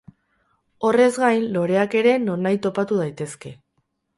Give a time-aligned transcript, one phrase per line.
[0.87, 3.57] Horrez gain, loreak ere nonahi topatu daitezke.